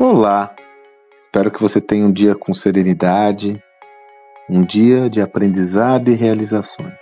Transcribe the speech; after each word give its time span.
Olá! 0.00 0.54
Espero 1.18 1.50
que 1.50 1.60
você 1.60 1.80
tenha 1.80 2.06
um 2.06 2.12
dia 2.12 2.32
com 2.32 2.54
serenidade, 2.54 3.60
um 4.48 4.62
dia 4.64 5.10
de 5.10 5.20
aprendizado 5.20 6.08
e 6.08 6.14
realizações. 6.14 7.00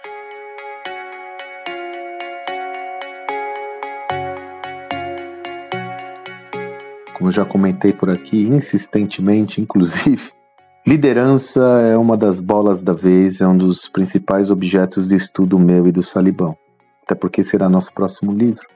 Como 7.19 7.29
eu 7.29 7.33
já 7.33 7.45
comentei 7.45 7.93
por 7.93 8.09
aqui 8.09 8.45
insistentemente, 8.45 9.61
inclusive, 9.61 10.33
liderança 10.87 11.61
é 11.83 11.99
uma 11.99 12.17
das 12.17 12.41
bolas 12.41 12.83
da 12.83 12.95
vez, 12.95 13.43
é 13.43 13.47
um 13.47 13.59
dos 13.59 13.91
principais 13.91 14.51
objetos 14.51 15.07
de 15.07 15.17
estudo 15.17 15.59
meu 15.59 15.87
e 15.87 15.93
do 15.93 16.03
Salibão, 16.03 16.57
até 17.03 17.15
porque 17.15 17.45
será 17.45 17.69
nosso 17.69 17.93
próximo 17.93 18.33
livro. 18.33 18.67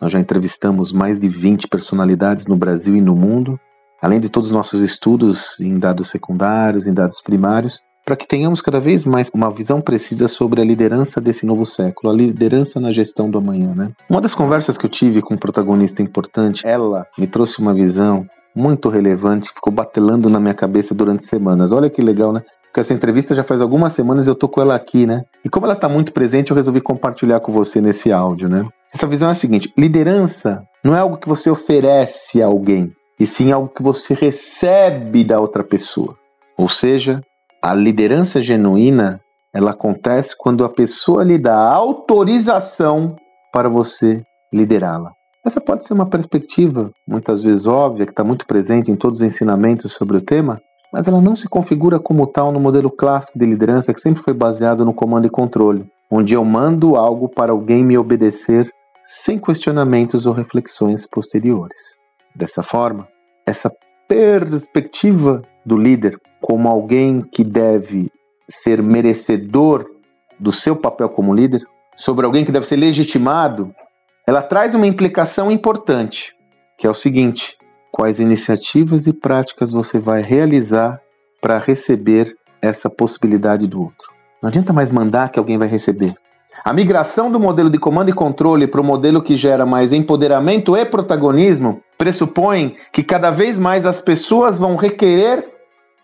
Nós 0.00 0.12
já 0.12 0.20
entrevistamos 0.20 0.92
mais 0.92 1.18
de 1.18 1.28
20 1.28 1.68
personalidades 1.68 2.46
no 2.46 2.56
Brasil 2.56 2.96
e 2.96 3.00
no 3.00 3.14
mundo, 3.14 3.58
além 4.02 4.20
de 4.20 4.28
todos 4.28 4.50
os 4.50 4.54
nossos 4.54 4.82
estudos 4.82 5.56
em 5.58 5.78
dados 5.78 6.10
secundários, 6.10 6.86
em 6.86 6.92
dados 6.94 7.20
primários, 7.22 7.80
para 8.04 8.14
que 8.14 8.26
tenhamos 8.26 8.62
cada 8.62 8.78
vez 8.78 9.04
mais 9.04 9.28
uma 9.34 9.50
visão 9.50 9.80
precisa 9.80 10.28
sobre 10.28 10.60
a 10.60 10.64
liderança 10.64 11.20
desse 11.20 11.44
novo 11.44 11.64
século, 11.64 12.12
a 12.12 12.16
liderança 12.16 12.78
na 12.78 12.92
gestão 12.92 13.28
do 13.28 13.38
amanhã. 13.38 13.74
Né? 13.74 13.90
Uma 14.08 14.20
das 14.20 14.32
conversas 14.32 14.78
que 14.78 14.86
eu 14.86 14.90
tive 14.90 15.20
com 15.20 15.34
um 15.34 15.38
protagonista 15.38 16.02
importante, 16.02 16.64
ela 16.64 17.04
me 17.18 17.26
trouxe 17.26 17.58
uma 17.58 17.74
visão 17.74 18.24
muito 18.54 18.88
relevante, 18.88 19.52
ficou 19.52 19.72
batelando 19.72 20.30
na 20.30 20.38
minha 20.38 20.54
cabeça 20.54 20.94
durante 20.94 21.24
semanas. 21.24 21.72
Olha 21.72 21.90
que 21.90 22.00
legal, 22.00 22.32
né? 22.32 22.42
Porque 22.62 22.80
essa 22.80 22.94
entrevista 22.94 23.34
já 23.34 23.42
faz 23.42 23.60
algumas 23.60 23.92
semanas 23.92 24.26
e 24.26 24.30
eu 24.30 24.34
tô 24.34 24.48
com 24.48 24.60
ela 24.60 24.74
aqui, 24.74 25.04
né? 25.04 25.24
E 25.44 25.48
como 25.48 25.66
ela 25.66 25.74
está 25.74 25.88
muito 25.88 26.12
presente, 26.12 26.50
eu 26.50 26.56
resolvi 26.56 26.80
compartilhar 26.80 27.40
com 27.40 27.50
você 27.50 27.80
nesse 27.80 28.12
áudio, 28.12 28.48
né? 28.48 28.66
Essa 28.96 29.06
visão 29.06 29.28
é 29.28 29.32
a 29.32 29.34
seguinte: 29.34 29.70
liderança 29.76 30.66
não 30.82 30.96
é 30.96 31.00
algo 31.00 31.18
que 31.18 31.28
você 31.28 31.50
oferece 31.50 32.42
a 32.42 32.46
alguém, 32.46 32.90
e 33.20 33.26
sim 33.26 33.52
algo 33.52 33.68
que 33.68 33.82
você 33.82 34.14
recebe 34.14 35.22
da 35.22 35.38
outra 35.38 35.62
pessoa. 35.62 36.16
Ou 36.56 36.66
seja, 36.66 37.20
a 37.62 37.74
liderança 37.74 38.40
genuína 38.40 39.20
ela 39.52 39.72
acontece 39.72 40.34
quando 40.38 40.64
a 40.64 40.70
pessoa 40.70 41.22
lhe 41.24 41.36
dá 41.36 41.74
autorização 41.74 43.14
para 43.52 43.68
você 43.68 44.22
liderá-la. 44.50 45.12
Essa 45.44 45.60
pode 45.60 45.84
ser 45.84 45.92
uma 45.92 46.06
perspectiva, 46.06 46.90
muitas 47.06 47.42
vezes 47.42 47.66
óbvia, 47.66 48.06
que 48.06 48.12
está 48.12 48.24
muito 48.24 48.46
presente 48.46 48.90
em 48.90 48.96
todos 48.96 49.20
os 49.20 49.26
ensinamentos 49.26 49.92
sobre 49.92 50.16
o 50.16 50.22
tema, 50.22 50.58
mas 50.90 51.06
ela 51.06 51.20
não 51.20 51.36
se 51.36 51.46
configura 51.50 52.00
como 52.00 52.26
tal 52.26 52.50
no 52.50 52.58
modelo 52.58 52.90
clássico 52.90 53.38
de 53.38 53.44
liderança 53.44 53.92
que 53.92 54.00
sempre 54.00 54.22
foi 54.22 54.32
baseado 54.32 54.86
no 54.86 54.94
comando 54.94 55.26
e 55.26 55.30
controle, 55.30 55.86
onde 56.10 56.32
eu 56.32 56.42
mando 56.46 56.96
algo 56.96 57.28
para 57.28 57.52
alguém 57.52 57.84
me 57.84 57.98
obedecer 57.98 58.72
sem 59.06 59.38
questionamentos 59.38 60.26
ou 60.26 60.32
reflexões 60.32 61.06
posteriores. 61.06 61.98
Dessa 62.34 62.62
forma, 62.62 63.08
essa 63.46 63.70
perspectiva 64.08 65.42
do 65.64 65.76
líder 65.76 66.20
como 66.40 66.68
alguém 66.68 67.22
que 67.22 67.42
deve 67.42 68.10
ser 68.48 68.82
merecedor 68.82 69.86
do 70.38 70.52
seu 70.52 70.76
papel 70.76 71.08
como 71.08 71.34
líder, 71.34 71.66
sobre 71.96 72.26
alguém 72.26 72.44
que 72.44 72.52
deve 72.52 72.66
ser 72.66 72.76
legitimado, 72.76 73.74
ela 74.26 74.42
traz 74.42 74.74
uma 74.74 74.86
implicação 74.86 75.50
importante, 75.50 76.34
que 76.78 76.86
é 76.86 76.90
o 76.90 76.94
seguinte: 76.94 77.56
quais 77.90 78.20
iniciativas 78.20 79.06
e 79.06 79.12
práticas 79.12 79.72
você 79.72 79.98
vai 79.98 80.22
realizar 80.22 81.00
para 81.40 81.58
receber 81.58 82.36
essa 82.60 82.90
possibilidade 82.90 83.66
do 83.66 83.80
outro? 83.80 84.12
Não 84.42 84.48
adianta 84.48 84.72
mais 84.72 84.90
mandar 84.90 85.30
que 85.30 85.38
alguém 85.38 85.58
vai 85.58 85.68
receber. 85.68 86.14
A 86.64 86.72
migração 86.72 87.30
do 87.30 87.38
modelo 87.38 87.70
de 87.70 87.78
comando 87.78 88.08
e 88.10 88.12
controle 88.12 88.66
para 88.66 88.80
o 88.80 88.84
modelo 88.84 89.22
que 89.22 89.36
gera 89.36 89.64
mais 89.64 89.92
empoderamento 89.92 90.76
e 90.76 90.84
protagonismo 90.84 91.80
pressupõe 91.98 92.76
que 92.92 93.02
cada 93.02 93.30
vez 93.30 93.58
mais 93.58 93.86
as 93.86 94.00
pessoas 94.00 94.58
vão 94.58 94.76
requerer 94.76 95.48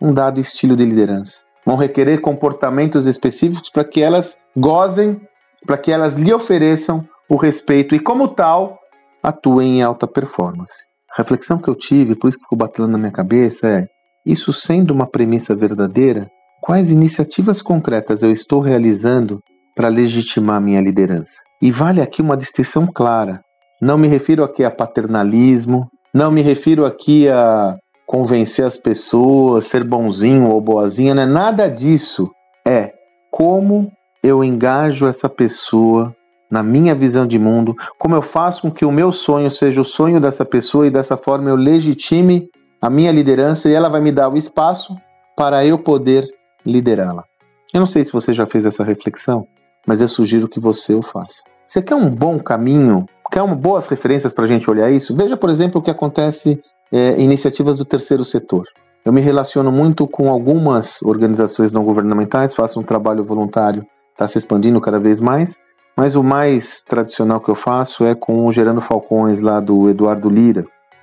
um 0.00 0.12
dado 0.12 0.41
estilo 0.41 0.76
de 0.76 0.84
liderança. 0.84 1.44
Vão 1.65 1.76
requerer 1.76 2.21
comportamentos 2.21 3.06
específicos 3.06 3.71
para 3.71 3.84
que 3.84 4.03
elas 4.03 4.37
gozem, 4.56 5.21
para 5.66 5.78
que 5.78 5.93
elas 5.93 6.16
lhe 6.16 6.32
ofereçam 6.32 7.06
o 7.28 7.37
respeito 7.37 7.94
e, 7.94 8.00
como 8.00 8.28
tal, 8.28 8.78
atuem 9.22 9.78
em 9.78 9.82
alta 9.82 10.06
performance. 10.06 10.84
A 11.12 11.22
reflexão 11.22 11.59
que 11.59 11.69
eu 11.69 11.75
tive, 11.75 12.16
por 12.16 12.28
isso 12.28 12.38
que 12.38 12.44
ficou 12.44 12.59
batendo 12.59 12.88
na 12.88 12.99
minha 12.99 13.12
cabeça, 13.12 13.69
é: 13.69 13.87
isso 14.26 14.53
sendo 14.53 14.93
uma 14.93 15.06
premissa 15.06 15.55
verdadeira, 15.55 16.28
quais 16.60 16.91
iniciativas 16.91 17.62
concretas 17.62 18.22
eu 18.22 18.32
estou 18.32 18.60
realizando 18.60 19.41
para 19.75 19.88
legitimar 19.88 20.60
minha 20.60 20.81
liderança. 20.81 21.41
E 21.60 21.71
vale 21.71 22.00
aqui 22.00 22.21
uma 22.21 22.37
distinção 22.37 22.87
clara. 22.87 23.41
Não 23.81 23.97
me 23.97 24.09
refiro 24.09 24.44
aqui 24.44 24.65
a 24.65 24.71
paternalismo, 24.71 25.91
não 26.15 26.31
me 26.31 26.43
refiro 26.43 26.84
aqui 26.84 27.28
a 27.28 27.77
convencer 28.06 28.65
as 28.65 28.77
pessoas, 28.77 29.65
ser 29.65 29.84
bonzinho 29.84 30.50
ou 30.50 30.61
boazinha, 30.61 31.15
não 31.15 31.22
é 31.22 31.27
nada 31.27 31.69
disso. 31.69 32.31
É 32.66 32.93
como 33.31 33.91
eu 34.22 34.44
engajo 34.44 35.06
essa 35.06 35.28
pessoa 35.28 36.15
na 36.50 36.62
minha 36.62 36.94
visão 36.94 37.27
de 37.27 37.38
mundo, 37.38 37.75
como 37.99 38.15
eu 38.15 38.21
faço 38.21 38.62
com 38.62 38.71
que 38.71 38.84
o 38.84 38.93
meu 38.93 39.11
sonho 39.11 39.50
seja 39.50 39.81
o 39.81 39.84
sonho 39.84 40.21
dessa 40.21 40.44
pessoa 40.44 40.87
e 40.87 40.91
dessa 40.91 41.16
forma 41.16 41.49
eu 41.49 41.56
legitime 41.56 42.50
a 42.81 42.91
minha 42.91 43.11
liderança 43.11 43.71
e 43.71 43.72
ela 43.72 43.88
vai 43.88 44.03
me 44.03 44.12
dar 44.12 44.28
o 44.28 44.37
espaço 44.37 44.94
para 45.34 45.65
eu 45.65 45.78
poder 45.78 46.28
liderá-la. 46.65 47.25
Eu 47.72 47.81
não 47.81 47.87
sei 47.87 48.05
se 48.05 48.12
você 48.12 48.34
já 48.34 48.44
fez 48.44 48.66
essa 48.66 48.84
reflexão, 48.84 49.47
mas 49.87 50.00
eu 50.00 50.09
sugiro 50.09 50.48
que 50.48 50.60
você 50.60 50.94
o 50.94 51.03
faça. 51.03 51.43
Você 51.66 51.81
quer 51.81 51.94
um 51.94 52.10
bom 52.10 52.38
caminho? 52.38 53.06
Quer 53.31 53.43
uma, 53.43 53.54
boas 53.54 53.87
referências 53.87 54.32
para 54.32 54.44
a 54.44 54.48
gente 54.48 54.69
olhar 54.69 54.91
isso? 54.91 55.16
Veja, 55.16 55.37
por 55.37 55.48
exemplo, 55.48 55.81
o 55.81 55.82
que 55.82 55.91
acontece 55.91 56.62
é, 56.93 57.20
iniciativas 57.20 57.78
do 57.78 57.84
terceiro 57.84 58.25
setor. 58.25 58.66
Eu 59.04 59.12
me 59.12 59.20
relaciono 59.20 59.72
muito 59.72 60.06
com 60.06 60.31
algumas 60.31 61.03
organizações 61.03 61.72
não 61.72 61.82
governamentais, 61.82 62.54
faço 62.54 62.78
um 62.78 62.82
trabalho 62.82 63.25
voluntário, 63.25 63.84
está 64.12 64.28
se 64.28 64.38
expandindo 64.38 64.81
cada 64.81 65.00
vez 65.00 65.19
mais, 65.20 65.59
mas 65.97 66.14
o 66.14 66.22
mais 66.22 66.82
tradicional 66.82 67.41
que 67.41 67.50
eu 67.50 67.56
faço 67.56 68.04
é 68.04 68.14
com 68.14 68.47
o 68.47 68.53
Gerando 68.53 68.81
Falcões, 68.81 69.41
lá 69.41 69.59
do 69.59 69.88
Eduardo 69.88 70.31
Lira. 70.31 70.62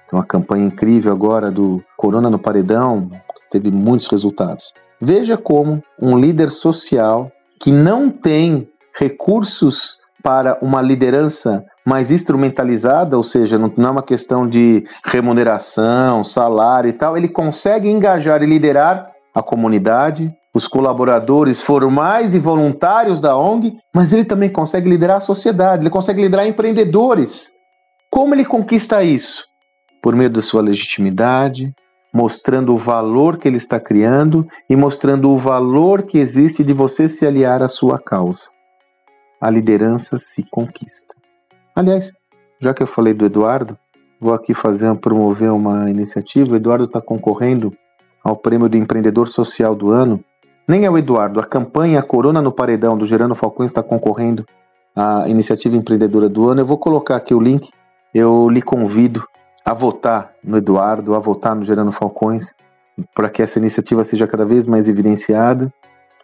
Tem 0.09 0.17
uma 0.17 0.25
campanha 0.25 0.65
incrível 0.65 1.11
agora 1.11 1.51
do 1.51 1.83
Corona 1.97 2.29
no 2.29 2.39
Paredão, 2.39 3.09
que 3.09 3.49
teve 3.51 3.69
muitos 3.69 4.07
resultados. 4.07 4.73
Veja 5.01 5.37
como 5.37 5.83
um 6.01 6.17
líder 6.17 6.49
social 6.49 7.31
que 7.59 7.71
não 7.71 8.09
tem 8.09 8.67
recursos 8.97 9.97
para 10.23 10.57
uma 10.61 10.81
liderança 10.81 11.63
mais 11.85 12.11
instrumentalizada, 12.11 13.17
ou 13.17 13.23
seja, 13.23 13.57
não, 13.57 13.71
é 13.77 13.89
uma 13.89 14.03
questão 14.03 14.47
de 14.47 14.85
remuneração, 15.05 16.23
salário 16.23 16.89
e 16.89 16.93
tal, 16.93 17.17
ele 17.17 17.27
consegue 17.27 17.89
engajar 17.89 18.43
e 18.43 18.45
liderar 18.45 19.09
a 19.33 19.41
comunidade, 19.41 20.31
os 20.53 20.67
colaboradores 20.67 21.61
formais 21.61 22.35
e 22.35 22.39
voluntários 22.39 23.21
da 23.21 23.37
ONG, 23.37 23.77
mas 23.93 24.11
ele 24.11 24.25
também 24.25 24.49
consegue 24.49 24.89
liderar 24.89 25.17
a 25.17 25.21
sociedade, 25.21 25.83
ele 25.83 25.89
consegue 25.89 26.21
liderar 26.21 26.47
empreendedores. 26.47 27.51
Como 28.11 28.35
ele 28.35 28.45
conquista 28.45 29.03
isso? 29.03 29.43
Por 30.01 30.15
meio 30.15 30.29
da 30.29 30.41
sua 30.41 30.61
legitimidade, 30.61 31.73
mostrando 32.13 32.73
o 32.73 32.77
valor 32.77 33.37
que 33.37 33.47
ele 33.47 33.57
está 33.57 33.79
criando 33.79 34.47
e 34.69 34.75
mostrando 34.75 35.29
o 35.29 35.37
valor 35.37 36.03
que 36.03 36.17
existe 36.17 36.63
de 36.63 36.73
você 36.73 37.07
se 37.07 37.25
aliar 37.25 37.61
à 37.61 37.67
sua 37.67 37.99
causa. 37.99 38.49
A 39.39 39.49
liderança 39.49 40.17
se 40.17 40.43
conquista. 40.43 41.15
Aliás, 41.75 42.11
já 42.59 42.73
que 42.73 42.83
eu 42.83 42.87
falei 42.87 43.13
do 43.13 43.25
Eduardo, 43.25 43.77
vou 44.19 44.33
aqui 44.33 44.53
fazer 44.53 44.93
promover 44.95 45.51
uma 45.51 45.89
iniciativa. 45.89 46.51
O 46.51 46.55
Eduardo 46.55 46.85
está 46.85 46.99
concorrendo 46.99 47.73
ao 48.23 48.35
prêmio 48.35 48.67
do 48.67 48.75
empreendedor 48.75 49.29
social 49.29 49.73
do 49.73 49.91
ano. 49.91 50.23
Nem 50.67 50.85
é 50.85 50.89
o 50.89 50.97
Eduardo, 50.97 51.39
a 51.39 51.45
campanha 51.45 52.01
Corona 52.03 52.41
no 52.41 52.51
Paredão 52.51 52.97
do 52.97 53.05
Gerando 53.05 53.33
Falcões 53.33 53.71
está 53.71 53.81
concorrendo 53.81 54.45
à 54.95 55.27
iniciativa 55.29 55.75
empreendedora 55.75 56.27
do 56.27 56.49
ano. 56.49 56.61
Eu 56.61 56.65
vou 56.65 56.77
colocar 56.77 57.15
aqui 57.15 57.33
o 57.33 57.39
link. 57.39 57.69
Eu 58.13 58.49
lhe 58.49 58.61
convido 58.61 59.23
a 59.65 59.73
votar 59.73 60.33
no 60.43 60.57
Eduardo, 60.57 61.15
a 61.15 61.19
votar 61.19 61.55
no 61.55 61.63
Gerando 61.63 61.91
Falcões, 61.91 62.55
para 63.13 63.29
que 63.29 63.41
essa 63.41 63.59
iniciativa 63.59 64.03
seja 64.03 64.27
cada 64.27 64.45
vez 64.45 64.67
mais 64.67 64.87
evidenciada 64.87 65.71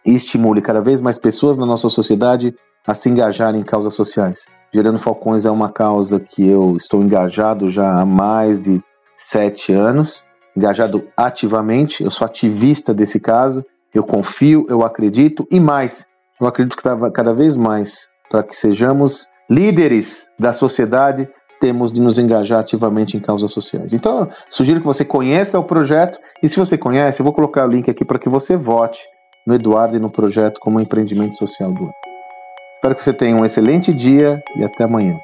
e 0.04 0.14
estimule 0.14 0.60
cada 0.60 0.80
vez 0.80 1.00
mais 1.00 1.18
pessoas 1.18 1.56
na 1.56 1.66
nossa 1.66 1.88
sociedade 1.88 2.54
a 2.86 2.94
se 2.94 3.08
engajarem 3.08 3.60
em 3.60 3.64
causas 3.64 3.94
sociais. 3.94 4.46
Gerando 4.72 4.98
Falcões 4.98 5.44
é 5.44 5.50
uma 5.50 5.70
causa 5.70 6.20
que 6.20 6.46
eu 6.46 6.76
estou 6.76 7.02
engajado 7.02 7.68
já 7.68 8.00
há 8.00 8.06
mais 8.06 8.62
de 8.62 8.82
sete 9.16 9.72
anos, 9.72 10.22
engajado 10.56 11.06
ativamente, 11.16 12.04
eu 12.04 12.10
sou 12.10 12.24
ativista 12.24 12.94
desse 12.94 13.18
caso, 13.18 13.64
eu 13.92 14.04
confio, 14.04 14.66
eu 14.68 14.84
acredito 14.84 15.46
e 15.50 15.58
mais, 15.58 16.06
eu 16.40 16.46
acredito 16.46 16.76
que 16.76 16.82
cada 17.12 17.34
vez 17.34 17.56
mais 17.56 18.08
para 18.30 18.42
que 18.42 18.54
sejamos 18.54 19.26
líderes 19.48 20.28
da 20.38 20.52
sociedade 20.52 21.28
temos 21.66 21.92
de 21.92 22.00
nos 22.00 22.16
engajar 22.16 22.60
ativamente 22.60 23.16
em 23.16 23.20
causas 23.20 23.50
sociais. 23.50 23.92
Então, 23.92 24.28
sugiro 24.48 24.78
que 24.78 24.86
você 24.86 25.04
conheça 25.04 25.58
o 25.58 25.64
projeto 25.64 26.20
e 26.40 26.48
se 26.48 26.56
você 26.56 26.78
conhece, 26.78 27.20
eu 27.20 27.24
vou 27.24 27.32
colocar 27.32 27.66
o 27.66 27.68
link 27.68 27.90
aqui 27.90 28.04
para 28.04 28.20
que 28.20 28.28
você 28.28 28.56
vote 28.56 29.00
no 29.44 29.52
Eduardo 29.52 29.96
e 29.96 30.00
no 30.00 30.08
projeto 30.08 30.60
como 30.60 30.80
empreendimento 30.80 31.36
social 31.36 31.72
do 31.72 31.82
ano. 31.82 31.94
Espero 32.74 32.94
que 32.94 33.02
você 33.02 33.12
tenha 33.12 33.34
um 33.34 33.44
excelente 33.44 33.92
dia 33.92 34.40
e 34.56 34.62
até 34.62 34.84
amanhã. 34.84 35.18